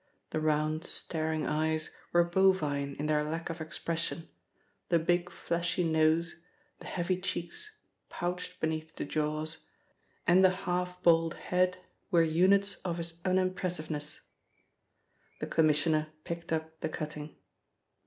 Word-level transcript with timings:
The 0.31 0.39
round, 0.39 0.83
staring 0.83 1.45
eyes 1.45 1.95
were 2.11 2.23
bovine 2.23 2.95
in 2.97 3.05
their 3.05 3.23
lack 3.23 3.51
of 3.51 3.61
expression, 3.61 4.27
the 4.89 4.97
big 4.97 5.29
fleshy 5.29 5.83
nose, 5.83 6.43
the 6.79 6.87
heavy 6.87 7.21
cheeks, 7.21 7.75
pouched 8.09 8.59
beneath 8.59 8.95
the 8.95 9.05
jaws, 9.05 9.57
and 10.25 10.43
the 10.43 10.49
half 10.65 11.03
bald 11.03 11.35
head, 11.35 11.77
were 12.09 12.23
units 12.23 12.77
of 12.83 12.97
his 12.97 13.19
unimpressiveness. 13.23 14.21
The 15.39 15.45
Commissioner 15.45 16.07
picked 16.23 16.51
up 16.51 16.79
the 16.79 16.89
cutting. 16.89 17.35